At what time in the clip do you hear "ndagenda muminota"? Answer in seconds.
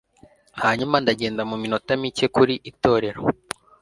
1.03-1.91